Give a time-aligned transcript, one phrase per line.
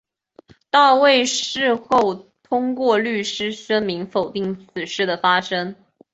[0.71, 5.75] 大卫事后透过律师声明否定此事的发生。